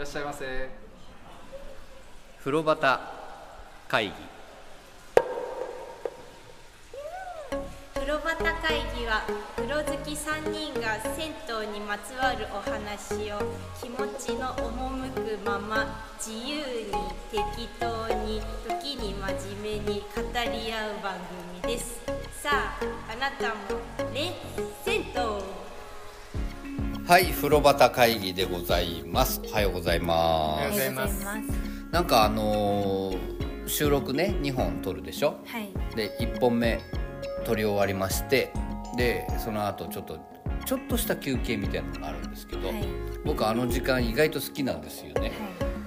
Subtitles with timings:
[0.00, 0.70] らっしゃいませ。
[2.38, 3.00] 風呂旗
[3.86, 4.12] 会議。
[7.92, 9.24] 風呂旗会議は
[9.56, 13.42] 風呂好き3人が銭湯にまつわるお話を
[13.78, 16.64] 気持ちの赴くまま自由に
[17.30, 18.40] 適当に
[18.80, 21.16] 時に真面目に語り合う番
[21.60, 22.00] 組です。
[22.42, 22.80] さあ
[23.12, 24.32] あなたもね
[24.82, 25.60] 銭湯
[27.10, 29.42] はい風呂旗会議でございます。
[29.44, 31.26] おはようございおはますようございます。
[31.90, 35.40] なんかあのー収録ね2本撮るでしょ？
[35.44, 35.70] はい。
[35.96, 36.80] で1本目
[37.44, 38.52] 撮り終わりまして
[38.96, 40.20] でその後ちょっと
[40.64, 42.86] ちょっとした休憩みたいなのがあるんですけど、はい。
[43.24, 45.32] 僕あの時間意外と好きなんですよね、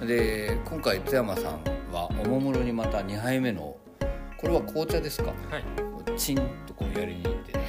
[0.06, 3.78] で今回津山さんはおもむろにまた2杯目の
[4.36, 5.32] これは紅茶ですか？
[5.50, 5.64] はい。
[6.18, 6.36] チン
[6.66, 7.64] とこうやりに行って、はい。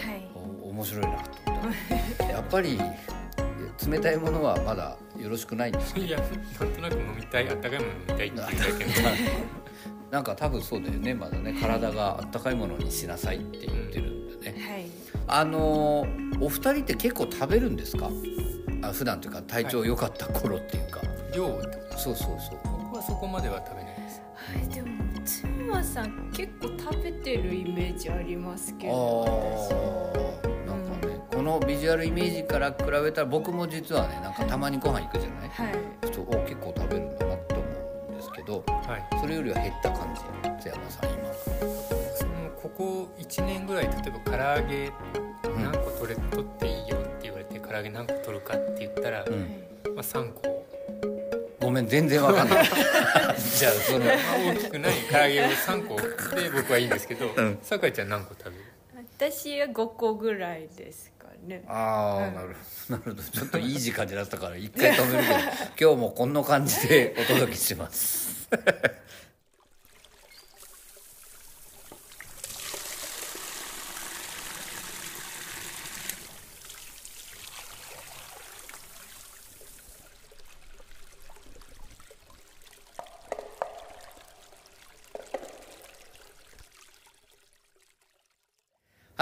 [0.61, 1.73] お面白いなと思っ
[2.17, 2.25] た。
[2.27, 2.77] やっぱり
[3.89, 5.99] 冷たいものはまだよろしくないんですか？
[5.99, 8.91] いやなんとなく飲みたいあったかいもの飲みたいっていうだけの
[10.11, 11.13] なんか多分そうだよね。
[11.13, 14.85] まだね体があったかいものにしなさいって言ってるんでね、はい。
[15.27, 18.09] あのーお二人って結構食べるんですか？
[18.81, 21.01] あ普段というか体調良かった頃っていうか、
[21.33, 22.59] 量ってことそうそうそう。
[22.83, 24.21] 僕はそこまでは食べないです。
[24.35, 30.15] はい、でも津山さん結構食べてるイメージありますけあどー。
[30.17, 30.54] なんかねこ
[31.45, 36.11] のビジュアルイメージから比べたら僕も実はねなんかたまにご飯行くじゃない、はい。
[36.11, 37.63] ちょっとお結構食べるんだなって思
[38.09, 39.19] うんですけどはい。
[39.21, 40.21] それよりは減った感じ
[40.63, 41.33] 津山さん今。
[42.17, 44.91] そのここ1年ぐらい例えば唐揚げ
[45.57, 49.63] 何個取れ取っていいよって言われて唐揚げ何個取るかって言ったら、うん。
[49.95, 50.65] まあ、3個、
[51.61, 52.65] ごめん全然わかんない。
[53.37, 54.15] じゃあそのまあ、
[54.53, 55.95] 大きくない唐揚げを3個
[56.35, 57.59] で僕はいいんですけど、ん。
[57.61, 58.57] 酒井ちゃん何個食べる？
[59.17, 61.14] 私は5個ぐらいですか
[61.47, 61.63] ね。
[61.67, 62.97] ああなるほど。
[62.97, 63.23] なるほど。
[63.23, 65.39] ちょっといい時間になったから一回止めるけど
[65.93, 68.47] 今日もこんな感じでお届けします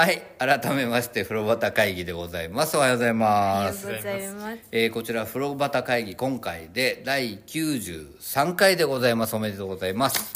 [0.04, 2.76] はい改めまして風呂旗会議でございます。
[2.76, 3.88] おはようございあます。
[3.88, 4.60] りがとうございます。
[4.74, 9.36] えーこちら風呂旗会議今回で第93回でございます。
[9.38, 10.34] おめでとうございます。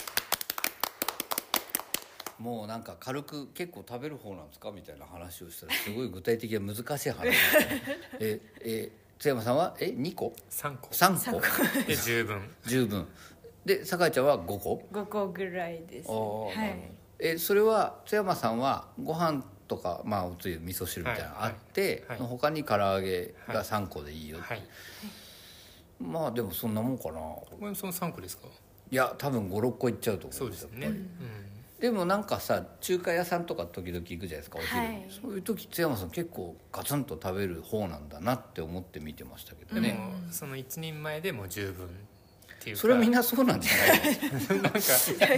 [2.40, 4.72] もうなんか軽く結構食べる方なんですか？
[4.72, 7.28] みたいな話をしたらすごい具体的な難しい話。
[8.22, 8.90] ええ
[9.20, 9.76] 津山さんは？
[9.82, 10.88] え2個？3個。
[10.92, 11.42] 3個。
[11.86, 12.50] で十分。
[12.66, 13.06] 十分。
[13.66, 16.92] で酒井ちゃんは5個？5個ぐらいです、あーはい。
[17.20, 22.18] えそれは津山さんはご飯とかまあおつゆ味噌汁みたいなのあって、はい。
[22.20, 24.64] はいの他に唐揚げが3個でいいよ、はい。
[26.00, 27.20] まあでもそんなもんかな。
[27.20, 28.48] これもその3個ですか？
[28.90, 31.06] いや多分56個いっちゃうと思そうですね、やっぱり。
[31.80, 34.80] でもなんかさ中華屋さんとか時々行くじゃないですかお昼。
[34.80, 35.06] に、はい。
[35.10, 41.88] そういう時津山さん結構ガツンと食べる方なんだなって思って見てましたけどうん、でね、もその一人前でも十分
[42.60, 42.82] っていうか。
[42.82, 44.80] それはみんなそうなんじゃない なんか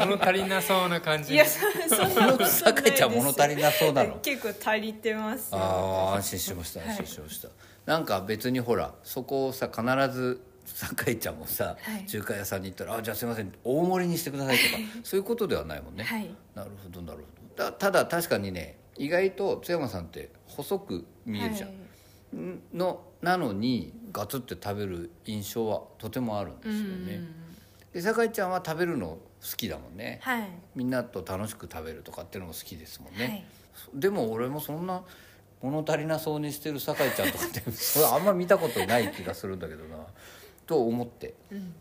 [0.06, 1.34] 物足りなそうな感じ。
[1.34, 5.58] いやそそんなことないです酒井ちゃん物足りなそうなの結構足りてますよ。
[5.58, 7.50] ああ安心しました安心しました、
[7.86, 9.84] なんか別にほらそこをさ必
[10.16, 12.06] ず酒井ちゃんもさ、はい。
[12.06, 16.30] 中華屋さんに行ったら「あじゃあすいません大盛りにしてください」とかそういうことではないもんね、はい。
[16.56, 17.24] なるほどなるほ
[17.58, 17.64] ど。
[17.66, 21.78] だただ確かにね意外と津山さんって細く見えるじゃん、はい。
[22.36, 27.22] んのなのにガツって食べる印象はとてもあるんですよね、
[27.94, 29.20] で酒井ちゃんは食べるの好
[29.56, 30.50] きだもんね、はい。
[30.76, 33.46] みんなと楽しく食べるとかっていうのも好きですもんね、はい。
[33.94, 35.04] でも俺もそんな
[35.62, 39.98] 物足りなそうにしてる酒井ちゃんとかって それあんま見たことない気がするんだけどな。
[40.66, 41.34] と思って、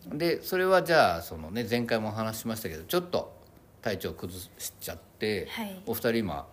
[0.06, 3.37] でそれはじゃあそのね前回もお話ししましたけどちょっと
[3.83, 5.83] 体調崩しちゃって、はい。
[5.87, 6.47] お二人今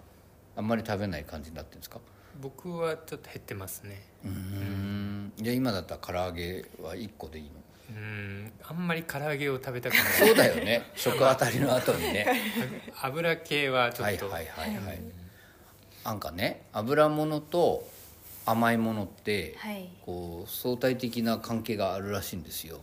[0.57, 2.00] あんまり食べない感じになってるんですか？
[2.41, 4.01] 僕はちょっと減ってますね。
[4.23, 5.34] うん。
[5.38, 7.51] じゃあ今だったら唐揚げは1個でいいの？
[7.89, 8.51] うん。
[8.63, 10.04] あんまり唐揚げを食べたくない。
[10.04, 10.92] そうだよね。
[10.95, 12.27] 食当たりの後にね。
[13.01, 15.00] 油系はちょっと、はいはいはいはい。
[16.04, 17.88] なんかね油物と
[18.45, 19.89] 甘いものって、はい。
[20.06, 22.80] こう相対的な関係があるらしいんですよ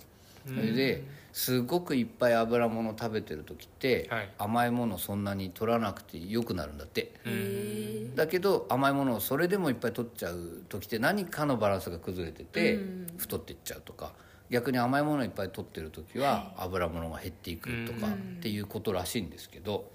[0.47, 4.31] それですごくいっぱい油物食べてる時って、はい。
[4.39, 7.15] 甘いものそんなに取らなくてよくなるんだって。
[7.25, 8.15] うん。
[8.15, 12.79] だけど甘いものをそれでもいっぱい取っちゃう時って何かのバランスが崩れてて
[13.17, 14.12] 太っていっちゃうとか
[14.50, 19.91] 逆に甘いものをいっぱい取ってる時は油物が減っていくとかっていうことらしいんですけど。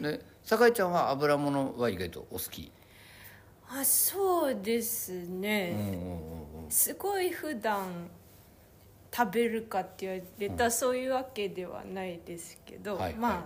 [0.00, 2.70] で酒井ちゃんは油物は意外とお好き？
[3.68, 6.70] あそうですうんね、うんうんうん。
[6.70, 8.10] すごい普段
[9.14, 13.42] 食べるかって言われたらそういうわけではないですけど、はいまあ、はい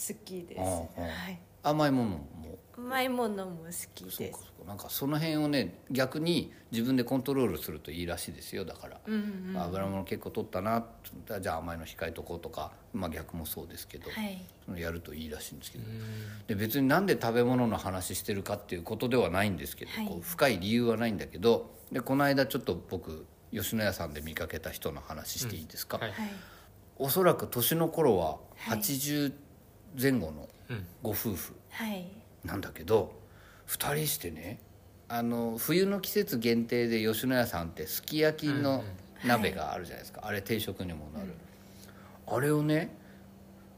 [0.00, 0.88] 好きです、は
[1.30, 1.38] い。
[1.62, 2.26] 甘いものも？
[2.78, 4.68] 甘いものも好きそうですかそうか。
[4.68, 8.64] なんかその辺をね逆に自分でコントロールするといいらしいですよ。
[8.64, 9.14] だから、うん
[9.54, 10.86] うん油物結構取ったな
[11.38, 14.42] じゃあ甘いの控えとこうとか、まあ、逆もそうですけど、はい。
[14.64, 15.84] そのやるといいらしいんですけど、
[16.46, 20.06] で別になんで食べ物の話してるかっていうことではないんですけど、はい。
[20.06, 26.10] こう深い理由はないんだけどでこの間ちょっと僕吉野家さんで見かけた人の話していいですか、はい。
[26.10, 26.30] はい。
[26.98, 28.78] おそらく年の頃ははい。
[28.78, 29.32] 80
[30.00, 30.86] 前後のうん。
[31.02, 31.54] ご夫婦。
[31.70, 32.06] はい。
[32.44, 33.12] なんだけど
[33.68, 34.60] 2人してね
[35.08, 38.84] あの冬の季節限定で吉野家さんってすき焼きの
[39.24, 41.34] 鍋があるじゃないですか、あれ定食にもなる、
[42.28, 42.94] あれをね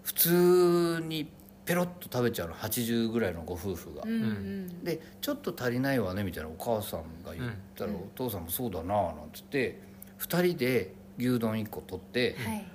[0.03, 1.31] 普通に
[1.65, 4.85] ペロッと食べちゃうの80ぐらいのご夫婦が、うんうん。
[4.85, 9.79] でちょっと足りないわねみたいなお母さんが言ったら、お父さんもそうだななんつって
[10.19, 12.67] 2人で牛丼1個取って、はい。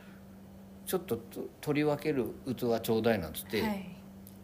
[0.85, 3.89] ちょっとと取り分ける器ちょうだいなんつって、はい。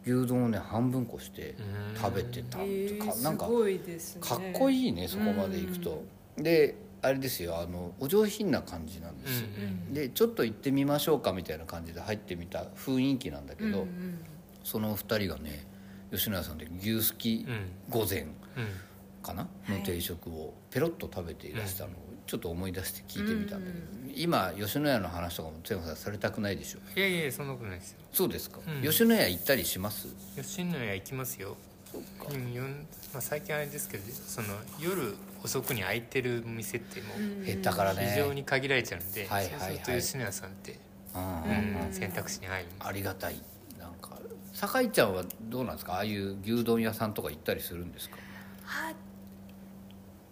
[0.06, 3.80] 牛丼をね半分こしてうん食べてたんですえかなんかね。
[4.20, 6.04] かっこいいねそこまで行くと、
[6.36, 14.18] であれですよあのお上品な感じなんですよ、うんでちょっと行ってみましょうかみたいな感じで入ってみた雰囲気なんだけど、うんうん
[14.64, 15.66] その2人がね
[16.12, 17.72] 吉野家さんで牛すきうん。
[17.90, 18.28] 御膳
[18.58, 18.68] うん。
[19.22, 19.80] かな、はい。
[19.80, 21.94] の定食をペロッと食べていらしたのを
[22.28, 27.00] ちょっと思い出して聞いてみたんだけど、今吉野家の話とかも津山さんされたくないでしょ？
[27.00, 28.00] いやいやそんなことないですよ。
[28.12, 28.82] そうですか、うん。
[28.82, 30.08] 吉野家行ったりします？
[30.36, 31.56] 吉野家行きますよ。
[31.92, 32.34] そうか。
[32.34, 34.48] うんまあ、最近あれですけどその
[34.80, 38.10] 夜遅くに開いてる店ってもう減ったからね。
[38.14, 39.60] 非常に限られちゃうんで、はいはいはい。
[39.60, 40.80] そうすると吉野家さんって、
[41.16, 43.36] うんうん選択肢に入るありがたい
[44.68, 45.94] 酒井ちゃんはどうなんですか？
[45.96, 48.18] ああいう牛丼屋さんとか行ったりするんですか？
[48.66, 48.94] あ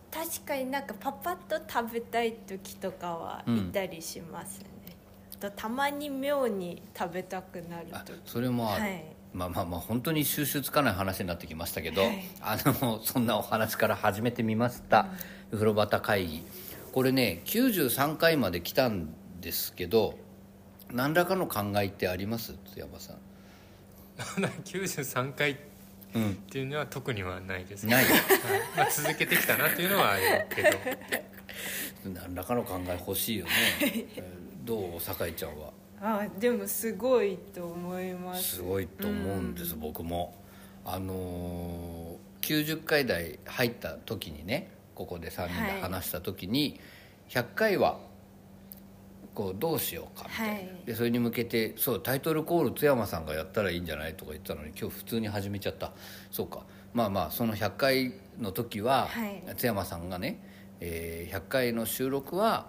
[0.10, 4.68] 確かになんかパパッと食べたい時とかはうんいたりしますね、
[5.40, 9.06] とたまに妙に食べたくなるあ時それもある、はい。
[9.34, 12.24] まあまあまあ本当に収集つかない話になってきましたけど、はい。
[12.42, 15.08] あのそんなお話から始めてみました、
[15.52, 16.44] 風呂端会議。
[16.92, 20.16] これね93回まで来たんですけど
[20.92, 22.56] 何らかの考えってあります？
[22.74, 23.18] 津山さん
[24.22, 25.56] 93回っ
[26.14, 26.36] うん。
[26.36, 28.06] ていうのは特にはないですない。
[28.06, 28.14] はい。
[28.76, 30.22] まあ、続けてきたなっていうのはある
[30.54, 30.70] けど。
[32.14, 33.52] 何らかの考え欲しいよね、
[33.82, 33.86] え
[34.20, 35.00] ーどう？
[35.00, 35.72] 酒井ちゃんは？
[36.02, 38.56] あでもすごいと思います。
[38.56, 40.36] すごいと思うんです、僕も。
[40.86, 46.80] あのー90回台入った時にねここで3人で話した時に、
[47.30, 48.00] 100回は
[49.34, 50.70] こうどうしようかみたいな、はい。
[50.86, 55.94] でそれに向けてそうタイトルコール津山さんがやったらいいんじゃないとか言ってたのに今日普通に始めちゃった。
[56.32, 56.66] そうか。
[56.94, 59.44] まあまあその100回の時は、はい。
[59.56, 60.42] 津山さんがね、
[60.80, 62.68] えー100回の収録は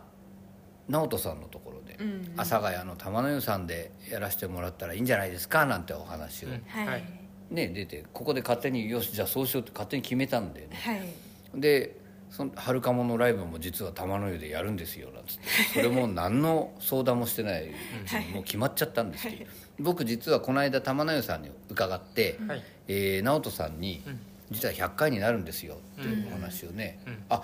[0.89, 6.63] 直人さんのところで、うん阿佐ヶ谷の玉の湯さんでやらせてもらったらいいんじゃないですかなんてお話を、うん。
[6.67, 7.05] はいはい。
[7.51, 10.77] ね出てここで勝手によしじゃあそうしようって勝手に決めたんだよね。
[10.77, 11.61] はい。
[11.61, 11.97] で
[12.33, 15.43] その春かものライブも実は玉の湯でやるんですよなんつって。
[15.75, 17.75] それも何の相談もしてないう
[18.09, 19.51] ちにもう決まっちゃったんですけど。
[19.79, 22.63] 僕実はこの間玉の湯さんに伺って、はい。
[22.89, 24.19] えー直人さんにうん
[24.51, 27.19] 「実は100回になるんですよ」っていうお話をね、うん。
[27.29, 27.43] あ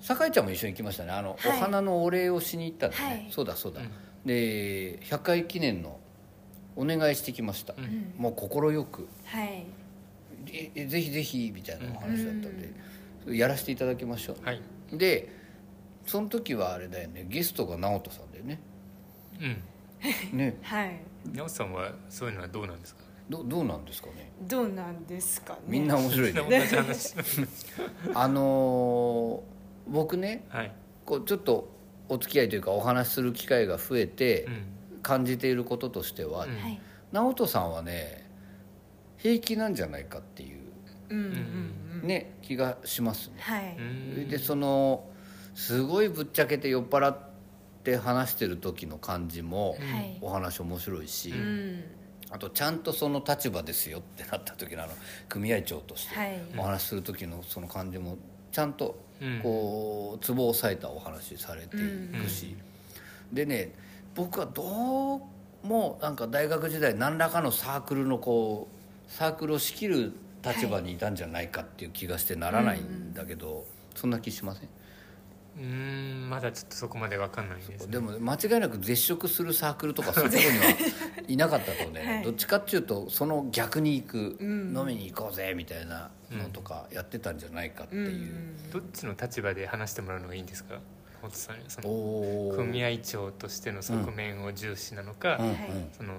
[0.00, 1.10] 酒井ちゃんも一緒に行きましたね。
[1.10, 1.58] あの、はい。
[1.58, 3.28] お花のお礼をしに行ったんだね、はい。
[3.30, 3.90] そうだそうだ、うん。
[4.24, 6.00] で100回記念の
[6.76, 8.14] お願いしてきました、うん。
[8.16, 8.48] もう快
[8.86, 9.06] く。
[9.26, 9.66] はい。
[10.50, 12.70] ええぜひぜひみたいなお話だったんで、
[13.28, 14.60] やらせていただきましょう、はい。
[14.92, 15.28] で
[16.06, 18.60] その時はあれだよねゲストが直人さんだよね。
[19.40, 19.62] うん。
[20.36, 20.56] ね。
[20.62, 21.00] はい。
[21.32, 23.02] 直さんはそういうのはどうなんですか？
[23.30, 24.30] どどうなんですかね？
[24.42, 25.60] どうなんですかね？
[25.66, 26.40] みんな面白いね。
[26.42, 27.14] 同じ話。
[28.14, 30.72] あのー僕ねはい。
[31.04, 31.68] こうちょっと
[32.08, 34.64] お付き合いというかお話しする機会が増えてうん。
[35.02, 36.56] 感じていることとしては、うん。
[36.58, 36.80] はい。
[37.12, 38.26] 直人さんはね
[39.18, 40.63] 平気なんじゃないかっていう
[41.10, 43.34] ね気がしますね。
[43.40, 43.76] はい。
[43.78, 44.28] うん。
[44.28, 45.04] でその
[45.54, 47.18] すごいぶっちゃけて酔っ払っ
[47.82, 49.76] て話してる時の感じも
[50.20, 51.84] お話面白いし、うん。
[52.30, 54.92] あとちゃんとその立場ですよってなった時のあの
[55.28, 56.40] 組合長としてはい。
[56.56, 58.16] お話しする時のその感じも
[58.50, 59.40] ちゃんとうん。
[59.42, 61.80] こうツボを押さえたお話されてい
[62.20, 62.56] くし、
[63.32, 63.72] でね
[64.14, 70.12] 僕はどうもなんか大学時代何らかのサークルのこうサークルを仕切る
[70.46, 74.68] 立場にいたんじゃないかっていう気がしてならないんだけど、そんな気しません？
[75.56, 75.64] うー
[76.26, 80.70] んまだちょっとそこままでわかんないです、ね、でも間違いなく絶食するサークルとかそういうところに は
[81.28, 81.36] い。
[81.36, 82.24] なかったとね、はい。
[82.24, 90.80] どっちかっていうとその逆に行く、うん飲みに行こうぜみたいなのとかやってたんじゃないかっていう、どっちの立場で話してもらうのがいいんですか？
[91.22, 95.56] 直人さんにその組合長としての側面を重視なのか、うんうん。
[95.96, 96.14] その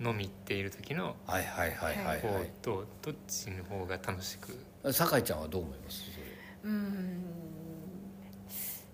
[0.00, 2.50] 飲み行っている時のはいはいはいはい方はい。
[2.62, 4.58] とどっちの方が楽しく？
[4.92, 6.02] 酒井ちゃんはどう思います？
[6.12, 6.70] それ。
[6.70, 7.24] うん。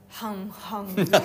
[0.08, 1.24] 半々ぐらい。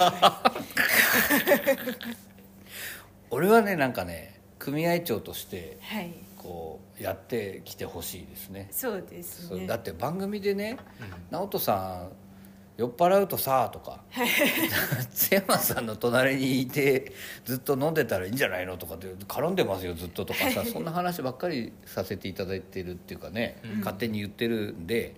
[3.32, 6.13] 俺はねなんかね組合長としてはい。
[6.38, 8.67] こうやってきてほしいですね。
[8.72, 9.60] そうですね。
[9.60, 12.12] そうだって番組でねうん「直人さん
[12.77, 14.03] 酔っ払うとさ」とか。
[15.13, 17.13] 津山さんの隣にいて
[17.46, 20.63] ずっと飲んでたらいいんじゃないのとかって絡んでますよずっととかさ。
[20.67, 23.79] そんな話ばっかりさせていただいてるっていうかね、うん。
[23.79, 25.15] 勝手に言ってるんで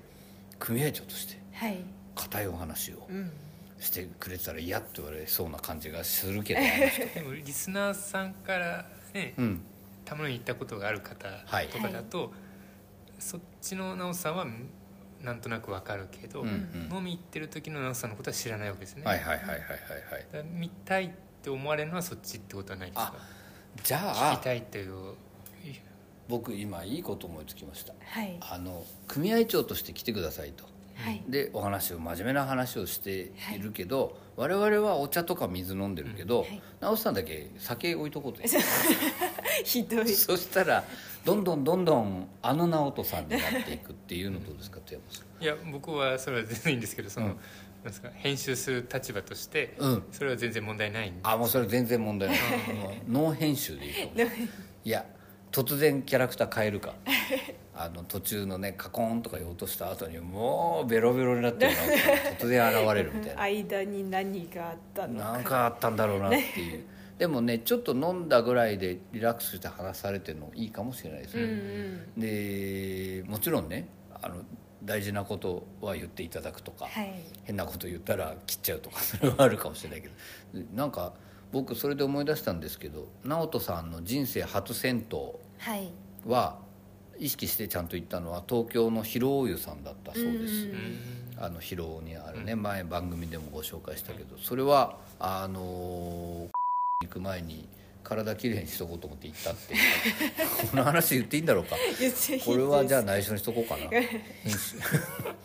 [0.59, 1.77] 組合長としてはい。
[2.15, 3.31] 固いお話をうん。
[3.79, 6.59] してくれてたら嫌って言われそうな感じがするけど、
[7.13, 9.61] でもリスナーさんからね、うん、
[10.03, 12.33] たまに行ったことがある方はいとかだと、
[13.19, 14.47] そっちの直人さんは
[15.21, 16.97] なんとなくわかるけど、うんうん。
[16.97, 19.59] 飲み行ってる時の直人さんのことは知らないわけですね、はいはいはいはいはい
[20.36, 20.45] はい。
[20.53, 21.09] 見たいっ
[21.41, 23.13] て思われるのはそっちってことはないですか？
[23.83, 24.00] じゃ
[24.31, 24.93] あ聞きたいっていう。
[26.27, 27.93] 僕今いいこと思いつきました。
[28.05, 28.38] はい。
[28.41, 30.65] あの組合長として来てくださいと。
[30.95, 31.24] はい。
[31.29, 36.62] でお話を真面目な話をしているけど、我々はお茶とか水飲んでるけど、はい。
[36.81, 38.41] 直人さんだけ酒置いとこうと
[39.63, 40.09] ひどい。
[40.09, 40.83] そしたら
[41.27, 45.43] どんどんどんどんあの直人さんになっていくっていうのどうですか津山さん。
[45.43, 47.31] いや僕はそれは全然いいんですけどその、うん。
[47.34, 50.03] なんですか編集する立場として、うん。
[50.10, 52.39] それは全然問題ないんであもうそれ全然問題ない。
[53.10, 54.27] ノー編集でいいと思う
[54.88, 55.05] いや
[55.51, 56.93] 突然キャラクター変えるか。
[57.75, 61.74] あの途中のねカコーンとか言おうとした後にもうベロベロになってる
[62.39, 63.41] 突然現れるみたいな。
[63.41, 65.31] 間に何があったのか。
[65.34, 66.86] なんかあったんだろうなっていう
[67.17, 71.53] でもねちょっと飲んだぐらいでリラックスして話されてるのいいかもしれないですうんうね、
[72.15, 72.19] ん。
[72.19, 73.89] でもちろんね
[74.21, 74.36] あの
[74.83, 77.13] 大事なことは言っていただくとか、はい。
[77.43, 80.13] 変なこと言ったら切っちゃうとか それはあるかもしれないけど。
[80.75, 81.13] なんか
[81.51, 85.17] 僕それで思い出したんですけど直人さんの人生初銭湯
[85.57, 85.91] はい。
[86.25, 86.59] は
[87.19, 90.97] 意識してちゃんと行ったのは東京の広尾湯さんだったそうです、うんうん
[91.39, 96.56] あの広尾にあるね、前番組でもご紹介したけどそれはあのー
[97.07, 97.67] 行く前に
[98.03, 99.73] 体きれいにしとこうと思って行ったって
[100.71, 101.75] この話言っていいんだろうか。
[102.45, 103.89] これはじゃあ内緒にしとこうかな。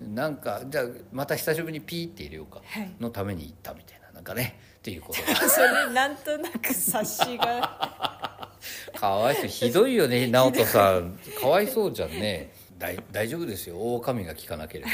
[0.00, 2.62] なんかじゃあまた久しぶりにピーって入れようか。
[2.64, 2.94] はい。
[3.00, 4.10] のために行ったみたいな。
[4.12, 4.58] なんかね。
[4.78, 5.20] っていうこと。
[5.20, 8.50] がそれなんとなく察しが。
[8.94, 9.46] かわいそう。
[9.46, 11.18] ひどいよね直人さん。
[11.40, 13.76] かわいそうじゃんね大大丈夫ですよ。
[13.78, 14.90] 大神が聞かなければ。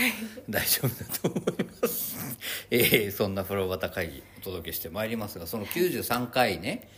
[0.49, 2.17] 大丈夫だと思います。
[2.71, 6.89] えーそんな風呂旗会議お届けしてまいりますがその93回ね。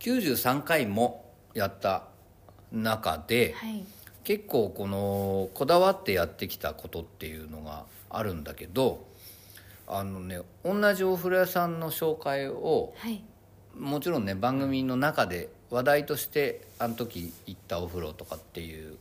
[0.00, 2.08] 93回もやった
[2.70, 3.84] 中で、はい。
[4.24, 9.06] 結構このこだわってやってきたことっていうのがあるんだけど
[9.86, 13.22] あのね同じお風呂屋さんの紹介をはい。
[13.78, 18.96] もちろんね番組の中で話題としてあの時行ったお風呂とかっていう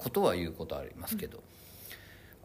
[0.00, 1.42] ことは言うことありますけど、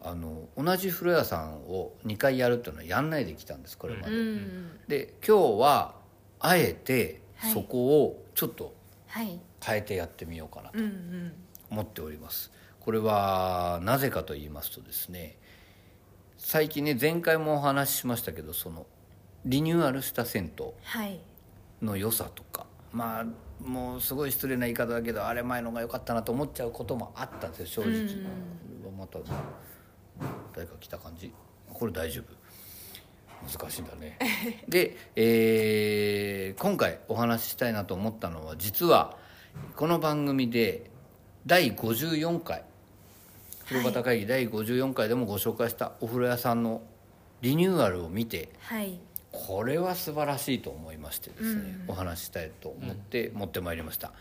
[0.02, 4.16] あの同じ風呂屋さんを2回やるっていうのはやんないできたんですこれまうで。
[4.16, 5.94] んで今日は
[6.40, 7.52] あえてはい。
[7.52, 8.74] そこをちょっと
[9.08, 9.40] はい。
[9.64, 10.78] 変えてやってみようかなと
[11.70, 12.52] 思っております。
[12.80, 15.36] これはなぜかと言いますとですね
[16.38, 18.86] 最近ね前回もお話ししましたけどその
[19.44, 21.18] リニューアルした銭湯はい。
[21.82, 23.26] の良さとかまあ
[23.64, 28.12] もうすごい失礼な言い方だけどあれ前のが良かったなと思っちゃうこともあったんですよ正直、うんこ
[28.84, 29.18] れはまた
[30.54, 31.32] 誰か来た感じ。
[31.72, 32.34] これ大丈夫。
[33.58, 34.18] 難しいんだね。
[34.68, 39.16] で、えー今回お話ししたいなと思ったのは実は
[39.74, 40.90] この番組で
[41.44, 42.64] 第54回
[43.66, 46.82] 風呂旗会議第54回でもご紹介したお風呂屋さんの
[47.42, 48.98] リニューアルを見てはい
[49.36, 54.12] これは素晴らしいと思いましてですね、お話ししたいと思って持ってまいりました、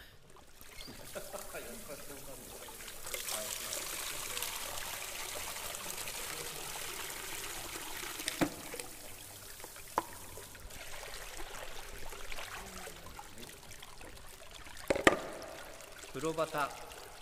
[16.14, 16.70] 風呂旗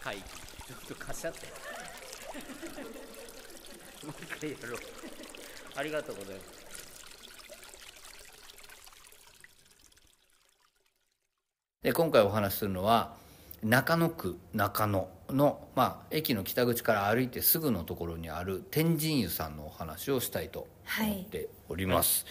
[0.01, 0.21] 会議。
[0.21, 0.27] ちょ
[0.75, 1.39] っとかしゃって。
[4.05, 4.79] もう一回やろう。
[5.75, 6.62] ありがとうございます
[11.83, 13.13] で今回お話しするのは
[13.61, 20.67] 中野区中野の、まあ、駅の北口から歩いてすぐのところにある天神湯さんのお話をしたいと
[20.99, 22.25] 思っております、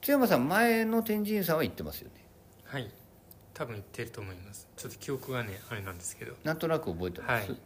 [0.00, 2.24] 津山さん前の天神湯さんは行ってますよね？
[2.64, 2.90] はい。
[3.54, 4.68] 多分言ってると思います。
[4.76, 6.34] ちょっと記憶がねあれなんですけど。
[6.44, 7.60] なんとなく覚えてます、はい。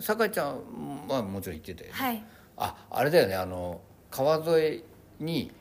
[0.00, 2.24] 酒井ちゃんはもちろん行ってたよね、はい。
[2.56, 3.34] ああれだよね。
[3.34, 4.84] あの川沿い
[5.20, 5.52] に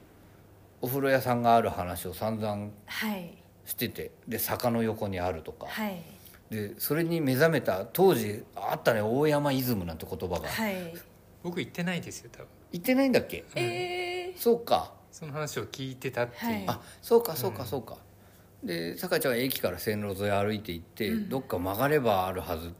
[0.82, 6.04] お風呂屋さんがある話を散々はいしててで坂の横にあるとか、はい。
[6.50, 10.94] でそれに目覚めた当時あったね大山イズムなんて言葉が、はい。
[11.42, 12.48] 僕行ってないですよ多分。
[12.72, 13.44] 言ってないんだっけ？
[13.56, 14.94] えそうか。
[15.12, 16.64] その話を聞いてたっていう、はい。
[16.68, 17.98] あそうかそうかそうか、
[18.64, 22.72] で酒井ちゃんが駅から線路沿い歩いて行って、どっか曲がればあるはずっ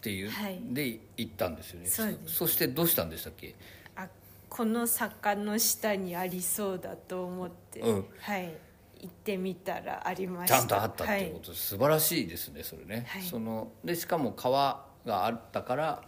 [0.00, 0.60] ていう、はい。
[0.70, 1.86] で行ったんですよね。
[1.86, 2.34] そうです。
[2.34, 3.56] そしてどうしたんでしたっけ？
[3.96, 4.06] あ
[4.48, 8.04] この坂の下にありそうだと思って、うん。
[8.20, 8.52] はい
[9.00, 13.22] 行ってみたらありましちたゃんとあったっていうこと、素晴らしいですねそれね、はい。
[13.22, 16.02] そのでしかも川があったから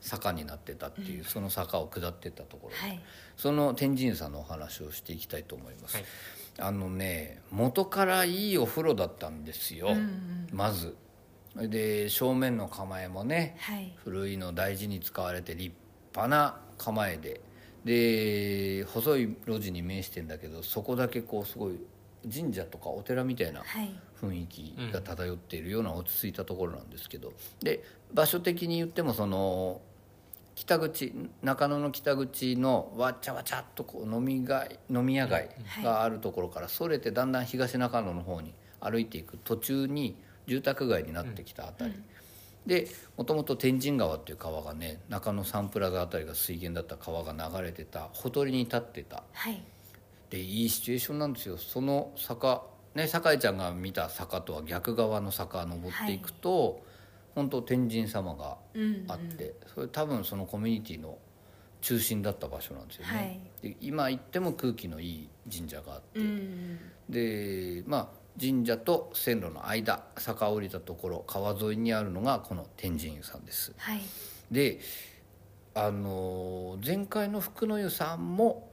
[0.00, 3.00] 坂になってたっていう、その坂を下ってったところはい。
[3.36, 6.04] その天神さんのお話をしていきたいと思います、はい。
[6.58, 10.48] あのね元からいいお風呂だったんですよ、うんうん。
[10.52, 10.96] まず。
[11.56, 13.92] で正面の構えもねはい。
[14.04, 15.74] 古いの大事に使われて立
[16.14, 17.40] 派な構えで。
[17.84, 21.78] で細い路地に面してんだけどそこだけこうすごい
[22.32, 23.94] 神社とかお寺みたいなはい。
[24.20, 27.32] 雰囲気が漂っているような落ち着いたところなんですけど。
[27.62, 29.80] で場所的に言ってもその
[30.56, 35.50] 北口中野の北口のわっちゃわちゃっとこう飲み街飲み屋街
[35.84, 40.16] があるところからそれてだんだん東中野の方に歩いていく途中に
[40.46, 41.94] 住宅街になってきたあたり、
[42.66, 49.62] でもともと天神川っていう川がね中野サンプラザあたりが水源だった川が流れてたほとりに立ってたはい
[50.30, 51.56] でいいシチュエーションなんですよ。
[51.56, 52.64] その坂
[52.94, 56.84] ね酒井ちゃんが見た坂とは逆側の坂登っていくと、
[57.34, 61.18] 本当天神様がうんあって、それ多分そのコミュニティの
[61.80, 66.78] 中心だった場所なんですよね、で今行っても空気のいい神社があって、うん
[67.08, 68.08] でまあ
[68.40, 73.72] 神社と線路の間坂を降りたところ川沿いにあるのがこの天神湯さんです。
[73.78, 74.00] はい。
[74.50, 74.80] で
[75.74, 78.65] あの前回の福の湯さんも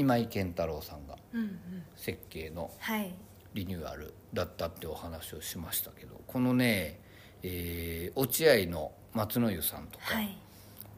[0.00, 1.58] 今井健太郎さんがうんうん。
[1.96, 3.14] 設計のはい。
[3.52, 7.00] リニューアルだったってお話をしましたけどこのね、
[7.42, 10.36] えー落合の松の湯さんとか、はい。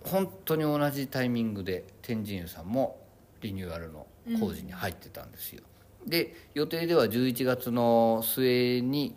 [0.05, 3.01] 本当に同じタイミングで天神湯さんも
[3.41, 4.07] リニューアルの
[4.41, 5.63] 工事に入ってたんですよ、
[6.07, 9.15] で予定では11月の末に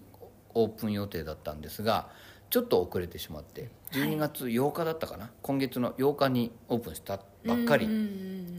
[0.53, 2.09] オープン予定だったんですが
[2.49, 7.87] ちょっと遅れてしまって12月8日だったかな、今月の8日にオープンしたばっかり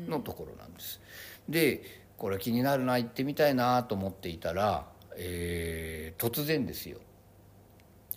[0.09, 1.01] のところなんです。
[1.49, 1.83] で
[2.17, 6.99] これ気になるな行ってみたいなと思っていたら、えー突然ですよ。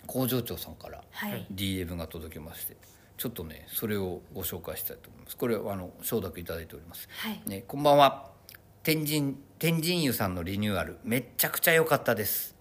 [0.06, 1.46] 工場長さんからはい。
[1.54, 2.76] DM が届きまして
[3.18, 5.36] ちょっとねそれをご紹介したいと思います。
[5.36, 7.40] これはあの承諾いただいております、はい。
[7.46, 8.30] ね、こんばんは。
[8.82, 12.56] 天神天神湯さんのリニューアルめっちゃくちゃ良かったです。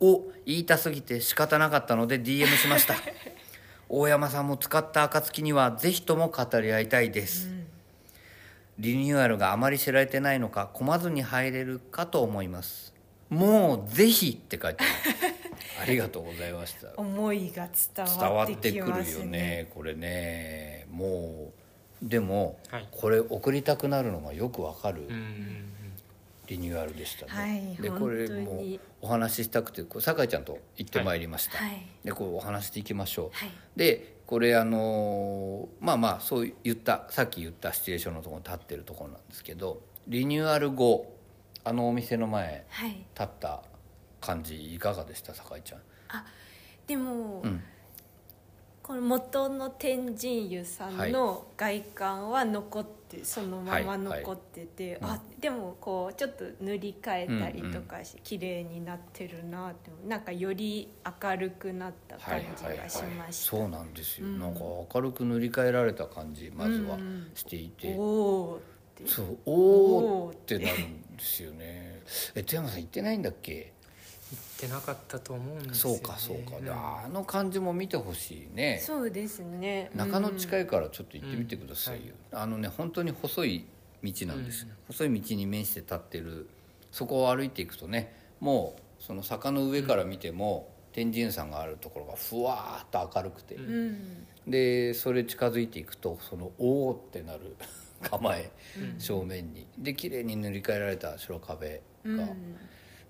[0.00, 2.94] お言いたすぎて仕方なかったので DM しました
[3.94, 7.50] 大山さんも使った暁にはぜひとも語り合いたいです、
[8.78, 12.94] リニューアルがあまり知られてないのか混まずに入れるかと思います。
[13.28, 15.34] もうぜひって書いてある
[15.82, 16.88] ありがとうございました。
[16.96, 20.86] 思いが伝伝わっわっててきますくるよねこれね。
[20.90, 21.52] も
[22.02, 22.88] うでも、はい。
[22.90, 25.02] これ送りたくなるのがよくわかる。
[25.02, 25.81] うんうんうん
[26.48, 28.62] リニューアルでしたね、はいでこれも
[29.00, 31.86] お話ししたくてこれ酒井ちゃんと行ってまいりました、はい。
[32.04, 33.50] でこれお話していきましょう、はい。
[33.76, 41.16] でこれあのーまあまあそう言ったさっき言ったシチュエーションのところに立ってるところなんですけどリニューアル後
[41.64, 42.90] あのお店の前はい。
[42.90, 43.62] 立った
[44.20, 45.80] 感じいかがでした酒井ちゃん？
[46.86, 47.62] でも、うん。
[48.82, 60.88] この元の天神湯さんの外観は残って、そのまま残ってて、はいはいあでもこうちょっと塗り替えたりとかし、綺麗になってるなってなんかより
[61.22, 64.38] 明るくなった感じがしました、そうなんですよ、うん。
[64.38, 67.30] なんか明るく塗り替えられた感じまずはうん。
[67.34, 68.58] していて、おおっ
[68.94, 69.08] て。
[69.10, 72.02] そうおおってなるんですよね。
[72.36, 73.72] え富山さん行ってないんだっけ？
[74.62, 78.80] てなかったと思うんですよ、ね、そうかそうか、でんあの感じも見てほしいね。
[78.80, 79.90] そうですね。
[79.94, 83.66] 中野近い、いからちょっと行ってみてくださいよ、あのね本当に細い
[84.04, 84.72] 道なんです、うん。
[84.88, 86.48] 細い道に面して立ってる。
[86.92, 93.74] そこを歩いていくとねもうその坂の上から見ても、天神さんがあるところがふわーっと明るくて、うん。
[93.74, 97.54] うんでそれ近づいていくとそのおおってなる
[98.02, 99.00] 構え、うん。
[99.00, 99.68] 正面に。
[99.78, 102.16] で綺麗に塗り替えられた白壁うん。
[102.16, 102.24] が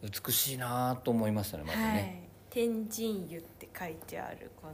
[0.02, 4.68] 美しいなと思いましたねまずはね、い、天神湯って書いてあるこ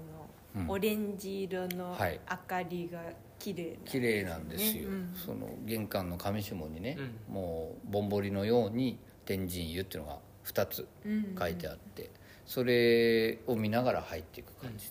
[0.55, 0.67] うん。
[0.67, 2.19] のオレンジ色のはい。
[2.31, 3.01] 明かりが
[3.39, 6.97] 綺麗綺麗なんですよ、うんその玄関の上下にね、
[7.29, 7.35] うん。
[7.35, 12.11] もうぼんぼりのように天神湯っていうのが2つうん書いてあって、
[12.47, 14.91] それを見ながら入っていく感じ、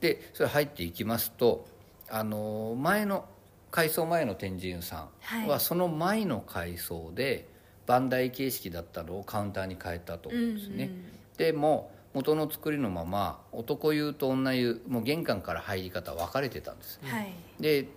[0.00, 1.66] でそれ入っていきますと
[2.10, 3.24] あの前の
[3.70, 5.48] 改装前の天神湯さんはい。
[5.48, 7.48] はその前の改装で
[7.86, 10.90] バンダイ形式だったのをカウンターに変えたと思うんですね、
[11.36, 17.32] でも元の作りのまま男湯と女湯もう玄関から入り方分かれてたんですはい。
[17.60, 17.88] で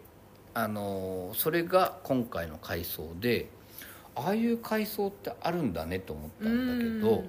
[0.54, 3.48] あのそれが今回の改装で
[4.16, 7.24] ああいう改装ってあるんだねと思ったんだけど、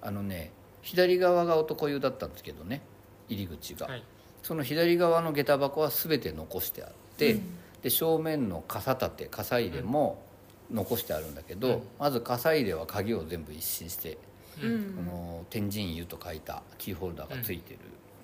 [0.00, 2.80] あのね左側が男湯だったんですけどね
[3.28, 4.02] 入り口が、はい。
[4.42, 7.38] その左側の下駄箱は全て残してあって、
[7.82, 10.22] で正面の傘立て傘入れも
[10.72, 11.82] 残してあるんだけど、うん。
[11.98, 14.18] まず傘入れは鍵を全部一新して、
[14.62, 14.94] うん。
[14.94, 17.74] この天神湯と書いたキーホルダーがついて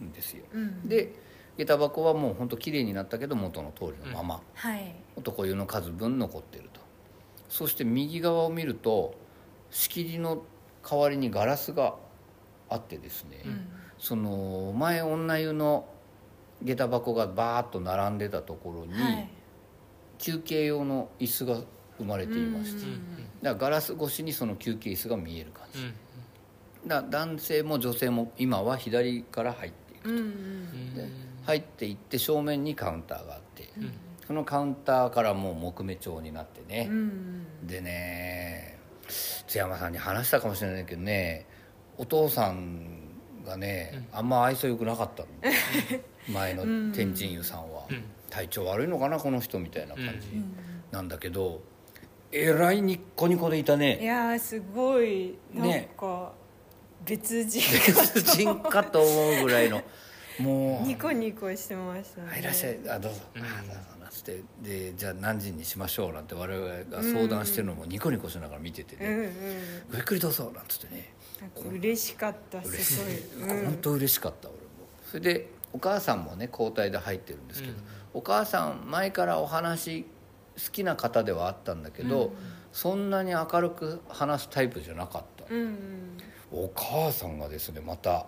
[0.00, 0.88] るんですよ、うん。
[0.88, 1.14] で
[1.56, 4.94] 下駄箱はもう本当綺麗になったけど元の通りのまま、はい。
[5.16, 6.80] 男湯の数分残ってると。
[7.48, 9.14] そして右側を見ると
[9.70, 10.42] 仕切りの
[10.88, 11.94] 代わりにガラスが
[12.68, 13.42] あってですね、
[13.98, 15.88] その前女湯の
[16.62, 19.30] 下駄箱がバーッと並んでたところに、はい。
[20.18, 21.58] 休憩用の椅子が
[21.98, 23.00] 生まれていまして、うん
[23.42, 25.94] だからガラス越しにその休憩椅子が見える感じ、うん
[26.88, 31.08] だ男性も女性も今は左から入っていくうんうんで
[31.44, 33.92] 入っていって正面にカウンターがあって、ん
[34.26, 38.78] そのカウンターからもう木目調になってね、うんでね
[39.08, 41.46] 津山さんに話したかもしれないけどね
[41.98, 43.06] お父さん
[43.46, 45.28] がね、あんま愛想よくなかったの。
[46.28, 48.02] 前の天神湯さんは、うん。
[48.28, 50.28] 体調悪いのかなこの人みたいな感じ
[50.90, 51.62] なんだけど、
[52.38, 55.36] えらいニッコニコでいたいねやーすごい。
[55.54, 56.32] なんねか
[57.04, 57.62] 別人。
[57.86, 59.82] 別人かと思うぐらいの。
[60.38, 60.86] もう。
[60.86, 62.30] ニコニコしてましたね。
[62.34, 62.78] あいらっしゃい。
[62.88, 63.42] あどうぞ、うん。
[63.42, 63.80] あどうぞ。
[64.00, 64.42] なんつって。
[64.62, 66.12] でじゃあ何時にしましょう？
[66.12, 69.32] なんて我々が相談してるのもニコニコしながら見ててね、うんうん。
[69.94, 70.52] ゆっくりどうぞ。
[70.54, 71.14] なんつってね。
[71.70, 73.02] 嬉しかったす
[73.40, 73.54] ごい。
[73.60, 74.62] い、本当嬉しかった俺も。
[75.06, 77.82] それでお母さんもね交代で入ってるんですけど、うん。
[78.14, 80.06] お母さん前からお話
[80.56, 82.32] 好きな方ではあったんだけど、
[82.72, 86.18] そんなに明るく話すタイプじゃなかった、うんうん。
[86.52, 88.26] お母さんがですねまた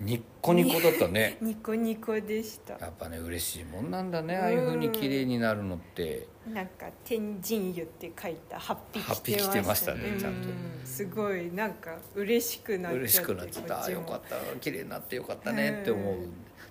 [0.00, 1.38] ニッコニコだったね。
[1.42, 2.74] ニコニコでした。
[2.74, 6.28] やっぱね嬉しいもんなんだねああいうふうに綺麗になるのって。
[6.52, 10.10] なんか天神湯って書いたハッピー着てましたね。
[10.10, 10.48] うんちゃんと。
[10.84, 13.84] すごいなんか嬉しくなっちゃって嬉しくなっちゃった。
[13.84, 14.36] あよかった。
[14.60, 16.16] 綺麗になってよかったねって思う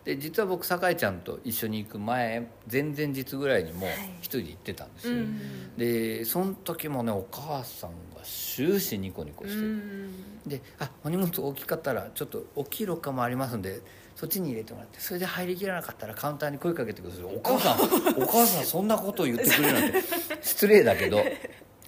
[0.06, 3.96] で実は僕酒井ちゃんと一緒に行く前前々日ぐらいにもはい。
[4.22, 5.41] 一人で行ってたんですよ、うん
[5.78, 13.82] でその時もねお母さんが終始ニコニコうしてる、んで「あお荷物大きかったらちょっと大きいロッカーもありますんで
[14.15, 17.80] そっちに入れてもらってそれで入りきらなかったらカウンターに声かけてください」お母さん
[18.24, 20.02] お母さんそんなことを言ってくれるなんて
[20.41, 21.22] 失礼だけど。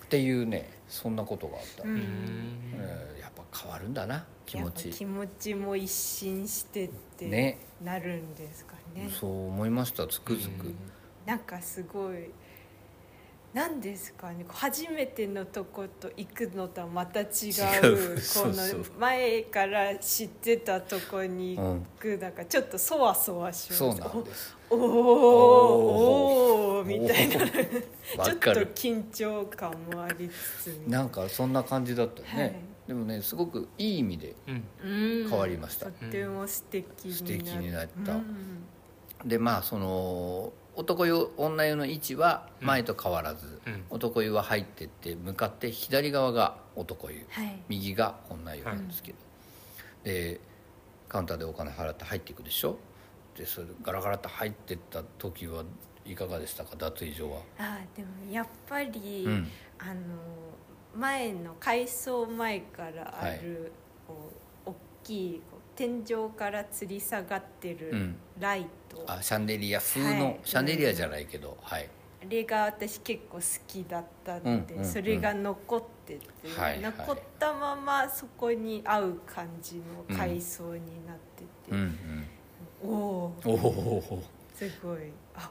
[0.08, 1.94] っていうねそんなことがあった、ううん。
[1.96, 2.00] うん。
[2.00, 3.17] んやっぱ
[3.54, 4.90] 変わるんだな気持ち。
[4.90, 7.60] 気持ちも一新してってね。
[7.84, 9.10] なるんですかね。
[9.10, 10.74] そう思いましたつくづく、
[11.26, 12.32] なんかすごい
[13.54, 14.46] なんですかね。
[14.50, 17.28] 初めてのとこと行くのとはまた違う
[18.34, 23.78] この前から知ってたとこに行く、なんかちょっとそわそわします。
[23.78, 24.84] そうなんですおおー
[26.80, 26.86] おー。
[26.86, 27.46] みたいな。
[28.26, 31.04] ちょっと緊張感もありつつみな。
[31.04, 32.56] んかそんな感じだったよね、はい。
[32.88, 34.64] でもねすごくいい意味でうん。
[34.84, 35.88] うん変わりました。
[35.88, 38.14] とっても素敵素敵になった。
[38.14, 38.68] うん。
[39.26, 43.84] でまあその男湯女湯の位置は前と変わらず、うん。
[43.90, 47.26] 男湯は入ってって向かって左側が男湯。
[47.30, 47.62] はい。
[47.68, 49.18] 右が女湯なんですけど、
[50.04, 50.40] で
[51.10, 52.78] カウンターでお金払って入っていくでしょ
[53.38, 55.64] でそれガラガラって入ってった時は
[56.06, 59.48] いかがでしたか脱衣所は、あーでもやっぱり、うん。
[59.80, 60.00] あの
[60.96, 63.72] 前の改装前からある、
[64.08, 64.32] こ
[64.66, 65.42] う大きい
[65.76, 68.16] 天井から吊り下がってるうん。
[68.40, 70.40] ライト、あシャンデリア風の、はい。
[70.44, 71.90] シャンデリアじゃないけど、はい。
[72.24, 79.76] あれが私結構好きだったので、うんうんうんそれが残ってて、はい残ったままそこに合う感じ
[80.10, 82.27] の改装になってて、うんうん
[82.84, 85.12] おおすごい。
[85.36, 85.50] あ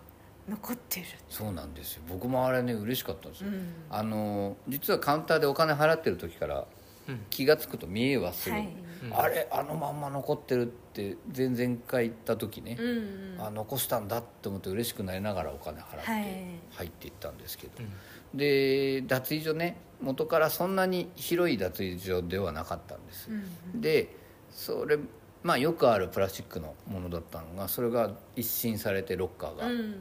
[0.48, 2.02] 残ってる、そうなんですよ。
[2.08, 3.72] 僕もあれね嬉しかったんですよ、うん。
[3.90, 6.66] あの実はカウンターでお金払ってる時から
[7.08, 7.26] うん。
[7.30, 8.76] 気が付くと見えはする、はい。
[9.12, 13.42] あれあのまんま残ってるって前々回行った時ね、うんうん。
[13.44, 16.24] あ残したんだって思って嬉しくなりながらお金払ってはい。
[16.70, 18.38] 入っていったんですけど、うん。
[18.38, 23.80] で脱衣所ね元からそんなに広い脱衣所ではなかったんです、うん。
[23.80, 24.14] で
[24.50, 24.98] それ
[25.46, 29.94] まあよくあるプラスチックのものだったのがそれが一新されてロッカーがうんうん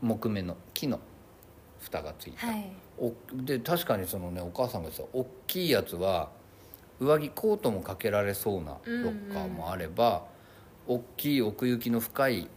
[0.00, 0.98] 木目の木の
[1.80, 2.72] 蓋がついた、はい。
[2.98, 6.30] おで確かにそのねお母さんが言ってた大きいやつは
[7.00, 10.24] 上着コートもかけられそうなロッカーもあれば、
[10.86, 12.48] 大きい奥行きの深い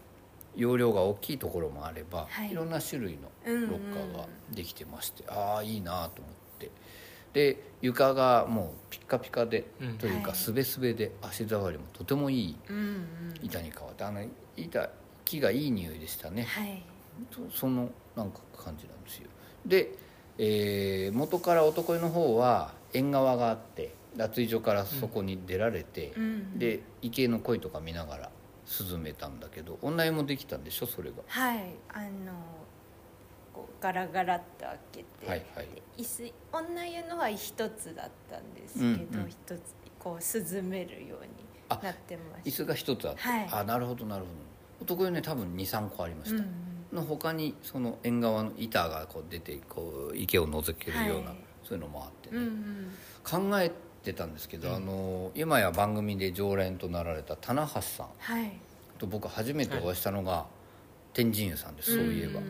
[0.55, 2.51] 容量が大きいところもあれば、はい。
[2.51, 3.69] い、ろんな種類のうんうん。
[3.69, 6.40] ロッカーができてまして、ああいいなと思って
[7.33, 9.97] で床がもうピッカピカで、うん。
[9.97, 10.37] というかはい。
[10.37, 12.55] すべすべで足触りもとてもいい
[13.41, 14.23] 板に変わってあの
[14.55, 14.89] 板
[15.25, 16.83] 木がいい匂いでしたね、はい。
[17.31, 19.29] そそのなんか感じなんですよ。
[19.65, 19.95] で、
[20.37, 28.31] えー元から男湯の方は縁側があって脱衣所からそこに出られて、うんで池の鯉とか見ながら
[28.89, 31.17] 涼めたんだけど女湯もできたんでしょそれが。
[31.27, 31.75] はい。
[31.93, 32.07] あの
[33.61, 35.67] こうガラガラっと開けて、はいはい。
[35.75, 39.29] で椅子女湯のは一つだったんですけどうんうん。
[39.29, 39.61] 一、つ
[39.99, 41.29] こう涼めるように
[41.69, 42.49] なってました。
[42.49, 43.49] 椅子が一つあって、はい。
[43.51, 44.33] あなるほどなるほど。
[44.81, 46.47] 男湯ね多分23個ありました、うん
[46.91, 51.37] の他にその縁側の板がこう出てこう池を覗けるような、はい。
[51.63, 52.91] そういうのもあってうんうね、ん。
[53.23, 53.71] 考え
[54.03, 54.75] てたんですけど、うん。
[54.75, 58.51] あの今や番組で常連となられた棚橋さんはい。
[58.97, 60.45] と僕初めてお会いしたのが、
[61.13, 62.43] 天神湯さんですそういえば、ん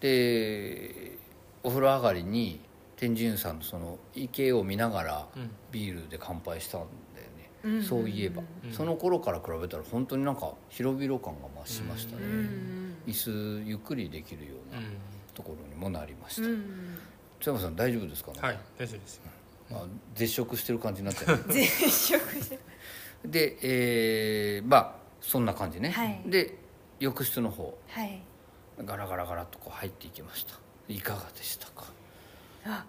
[0.00, 1.12] で
[1.62, 2.60] お風呂上がりに
[2.96, 5.50] 天神湯さんのその池を見ながらうん。
[5.70, 6.90] ビールで乾杯したんだよ
[7.38, 7.82] ね、うん。
[7.82, 8.72] そういえば、うん。
[8.72, 12.30] その頃から比べたら本当になんか広々感が増しましたね、うん。
[12.30, 14.82] うん椅子ゆっくりできるようなう
[15.34, 16.98] ところにもなりました、うん。
[17.40, 18.32] 津山さん大丈夫ですか？
[18.32, 19.20] ね、んはい大丈夫です
[19.72, 19.84] あ
[20.14, 22.58] 絶食してる感じになってる全食して
[23.24, 26.20] でえーまあそんな感じね、はい。
[26.26, 26.56] で
[26.98, 27.78] 浴室の方。
[27.88, 28.22] はい
[28.84, 30.54] ガラガラガラとこう入っていきました。
[30.88, 31.84] いかがでしたか？
[32.64, 32.84] あ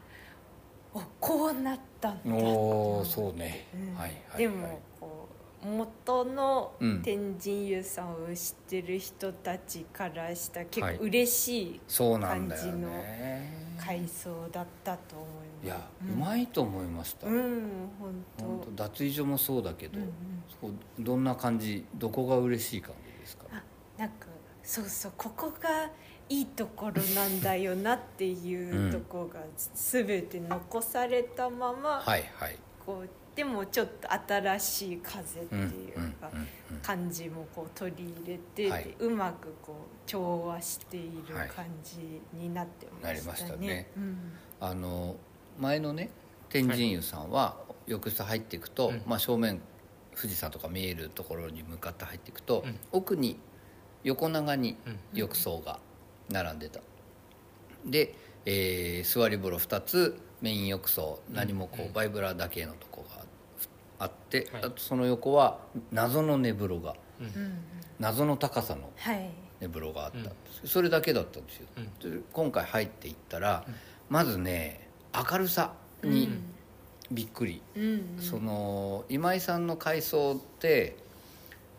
[0.93, 2.35] おこうなったんだ。
[2.35, 3.95] おおそうね、うん。
[3.95, 5.29] はいはい、はい、でもこ
[5.63, 7.01] う元のうん。
[7.01, 10.97] 天神湯さんを知ってる人たちからしたら結はい。
[10.97, 13.61] 構嬉しい感じのね。
[13.77, 15.65] 階層だったと思います。
[15.65, 17.69] いや、ううんまいと思いました、うん
[18.37, 18.83] 本当。
[18.83, 21.03] 脱衣所もそうだけど、うんうん。
[21.03, 23.45] どんな感じどこが嬉しい感じですか？
[23.51, 23.63] あ
[23.97, 24.27] なんか
[24.71, 25.91] そうそうここが
[26.29, 29.41] いいところなんだよなっていうところが
[29.75, 32.55] 全て残されたまま、はいはい。
[32.85, 36.31] こうでもちょっと新しい風っていうか、
[36.81, 43.13] 感じもこう取り入れて、はいでうまくこう調和しているはい感じになってましたね。
[43.13, 43.91] なりましたね。
[43.97, 44.17] うん。
[44.61, 45.17] あの
[45.59, 46.11] 前のね
[46.47, 47.57] 天神湯さんは
[47.87, 49.01] 浴室入っていくと、うん。
[49.05, 49.59] まあ、正面
[50.15, 52.79] 富士山とか見えるところに向かって入っていくと、うん。
[52.93, 53.37] 奥に
[54.03, 54.99] 横長にうん。
[55.13, 55.79] 浴槽が
[56.29, 56.79] 並んでた。
[57.85, 63.23] で、えー座り風呂2つメイン浴槽何もこうバイブラだけのとこが
[63.99, 64.63] あって、はい。
[64.63, 65.59] あとその横は
[65.91, 66.95] 謎の寝風呂が
[67.99, 69.29] 謎の高さのはい。
[69.59, 70.17] 寝風呂があった。
[70.17, 70.23] ん。
[70.23, 70.29] で
[70.63, 71.67] す、それだけだったんですよ、
[72.11, 73.63] で今回入っていったら、
[74.09, 76.39] まずね明るさに
[77.11, 78.19] びっくり、うんうん。
[78.19, 80.97] その今井さんの改装って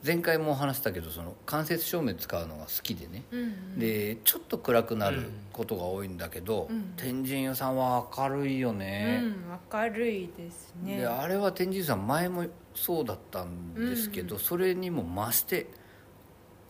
[0.04, 3.78] 前回もお話したけどその間接照明使うのが好きでね、うんうん。
[3.78, 6.94] でちょっと暗くなることが多いんだけど、うん。
[6.96, 10.98] 天神屋さんは明るいよね、うん、明るいですね。
[10.98, 14.40] であれは天神屋さん前もそうだったんですけど、うん。
[14.40, 15.68] それにも増して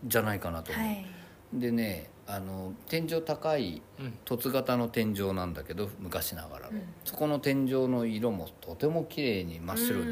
[0.05, 1.05] じゃないかなと思う、はい。
[1.53, 4.13] でねあの天井高いうん。
[4.25, 6.83] 凸型の天井なんだけど昔ながらの、うん。
[7.03, 10.05] そこの天井の色もとても綺麗に真っ白に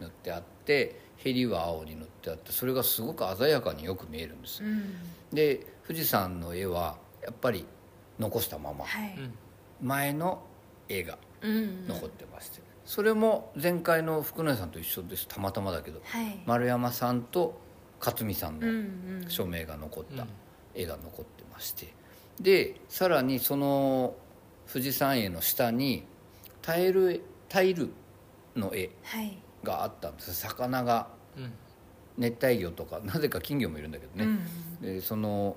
[0.00, 4.94] 塗ってあって、へりは青に塗ってあってそれがすごく鮮やかによく見えるんです、うん。
[5.32, 7.66] で富士山の絵はやっぱり
[8.18, 9.18] 残したままはい。
[9.82, 10.42] 前の
[10.88, 11.86] 絵がうん。
[11.86, 15.28] 残ってまして、それも前回の福野屋さんと一緒です。
[15.28, 16.42] たまたまだけどはい。
[16.46, 17.60] 丸山さんと
[18.00, 18.66] 勝美さんうんの
[19.22, 19.30] うん。
[19.30, 20.28] 署名が残ったうん。
[20.74, 21.92] 絵が残ってまして
[22.40, 24.14] でさらにその
[24.72, 26.04] 富士山絵の下に
[26.62, 27.90] タイルタイル
[28.54, 30.34] の絵はいがあったんです。
[30.34, 31.52] 魚がうん。
[32.16, 34.40] 熱帯魚とかなぜか金魚もいるんだけどね、うん
[34.82, 35.54] でその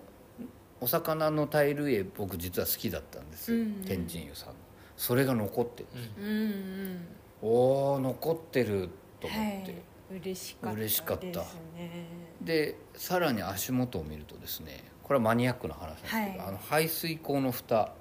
[0.80, 3.74] お魚のタイル絵僕実は好きだったんです、うんうん。
[3.84, 4.50] 天神湯さん。
[4.50, 4.56] の
[4.96, 5.88] それが残ってる。
[6.20, 6.24] うん。
[6.24, 7.08] うんうん。
[7.42, 10.18] おお残ってると思はって、い。
[10.18, 11.24] 嬉しかった嬉しかった。
[11.26, 12.08] ですね
[12.42, 16.40] でさらに足元を見るとですねこれはマニアックな話なんですけど、はい。
[16.48, 17.94] あの排水口の蓋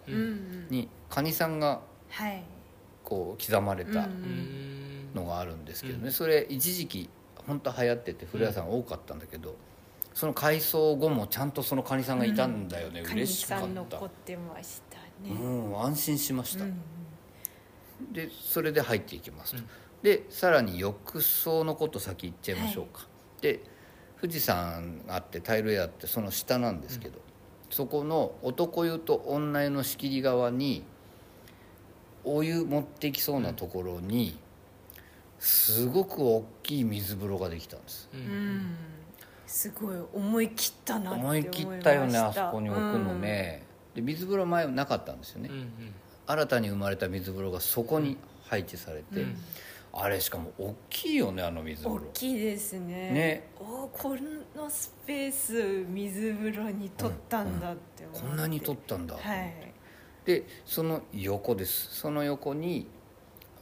[0.71, 2.43] にカニさんがはい。
[3.05, 6.13] こう刻まれたうんうんのがあるんですけどね、うん。
[6.13, 7.09] それ一時期
[7.47, 9.57] 本当流行ってて古谷さん多かったんだけど、
[10.15, 15.35] その改装後もちゃんとそのカニさんがいたんだよね、カニ嬉しかさんった残ってましたね。
[15.35, 16.81] うん安心しました、うん
[18.13, 19.69] でそれで入っていきますと、うん。
[20.03, 23.07] でさらに浴槽のこと先言っちゃいましょうか、
[23.41, 23.61] で
[24.21, 27.19] 富士山があってタイル絵あってその下なんですけど、
[27.69, 30.83] そこの男湯と女湯の仕切り側に
[32.25, 34.39] お湯持ってきそうなところに、
[35.41, 38.09] すごく大きい水風呂ができたんです。
[38.13, 38.23] ううん。
[38.59, 38.77] ん
[39.47, 39.97] すごい。
[40.13, 41.71] 思い切ったなって思思いいました。
[41.71, 45.73] 切ったよねあそこに置くのね、で水風呂前なかったんですよね、うんうん。
[46.27, 49.37] 新たに生まれた水風呂がそこに配置されて、うん。
[49.93, 52.11] あれしかも大きいよねあの水うん、風呂。
[52.11, 53.11] 大きいですね。
[53.11, 53.49] ね。
[53.59, 54.17] おーこ
[54.55, 59.73] のスペース水風呂に取ったんだって思って、こんなに取ったんだ、はい。
[60.25, 61.89] でその横です。
[61.93, 62.87] その横に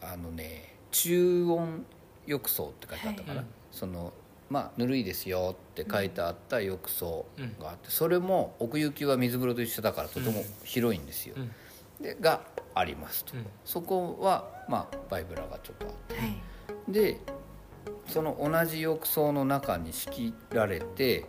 [0.03, 1.87] あのね中温
[2.27, 3.47] 浴槽って書いてあったかな、はい。
[3.71, 4.13] その
[4.51, 7.27] まあぬるいですよって書いてあった浴槽
[7.61, 11.51] があって、それも奥行きは水風呂と一緒だからとても広いんですよ、うん。
[12.03, 12.43] でが
[12.75, 13.47] ありますと、うん。
[13.65, 16.17] そこはまあバイブラがちょっとあって。
[16.19, 16.37] はい。
[16.89, 17.21] で
[18.07, 21.27] その同じ浴槽の中に仕切られて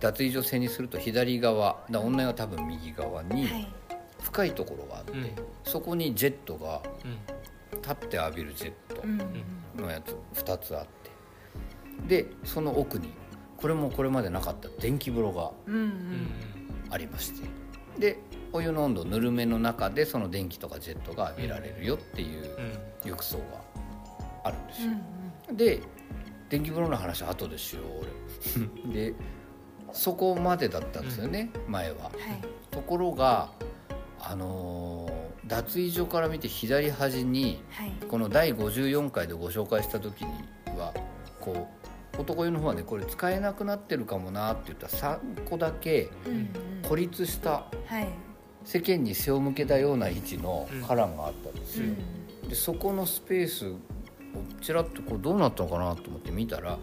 [0.00, 3.68] 脱衣所線にすると左側だ女は多分右側にはい。
[4.20, 5.30] 深いところがあって、うん。
[5.64, 7.18] そこにジェットがうん
[7.94, 9.18] 立って浴びるジェットうん
[9.76, 10.88] のやつ2つあって。
[12.06, 13.12] でその奥に
[13.56, 15.50] これもこれまでなかった電気風呂が
[16.90, 17.48] ありまして。
[17.98, 18.20] で
[18.52, 22.44] お湯の温度ぬるめの中でその電気とかジェットが浴びられるよっていう
[23.04, 23.08] うん。
[23.08, 23.44] 浴槽が
[24.44, 24.90] あるんですよ、
[25.50, 25.80] うんで
[26.48, 27.84] 電気風呂の話は後でしよう
[28.88, 28.92] 俺。
[29.12, 29.14] で
[29.92, 32.04] そこまでだったんですよね、前は。
[32.04, 32.12] はい。
[32.70, 33.50] ところが
[34.20, 37.92] あのー脱衣所から見て左端にはい。
[38.08, 40.30] この第54回でご紹介した時に
[40.78, 40.94] は
[41.40, 41.68] こ
[42.16, 46.48] う男湯の方はねこれ使えなくなってるかもなって言ったら3個だけうんうん。
[46.88, 48.08] 孤立したはい。
[48.64, 51.86] 世間に背を向けたような位置の花壇があったんですよ、
[52.42, 52.48] うん。
[52.48, 53.76] でそこのスペースを
[54.60, 56.78] ちらっとこうどうなったのかなと思って見たら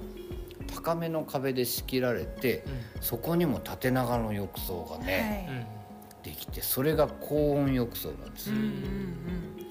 [0.73, 2.63] 高めの壁で仕切られて
[3.01, 5.84] そこにも縦長の浴槽がね、うん
[6.31, 8.49] きてそれが高温浴槽なんです。
[8.49, 9.67] よ、うんうんうん。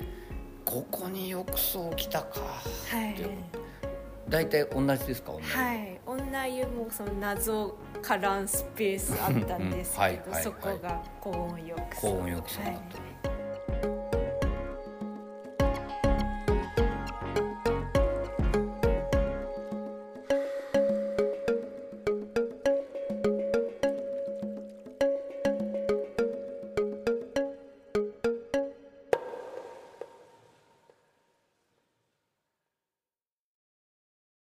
[0.64, 2.40] ここに浴槽来たか。
[2.40, 3.16] はい。
[4.28, 6.00] 大体同じですか同じ、はい。
[6.06, 12.00] 女湯もその謎カランスペースあったんですけどはいそこが高温浴槽。
[12.00, 13.13] 高温浴槽だった、はい